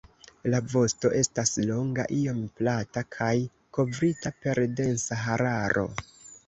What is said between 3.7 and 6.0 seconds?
kovrita per densa hararo.